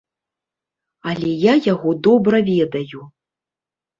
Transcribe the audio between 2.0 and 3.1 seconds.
добра ведаю.